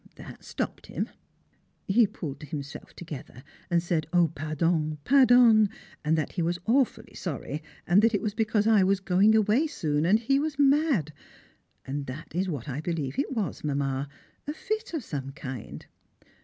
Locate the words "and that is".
11.85-12.49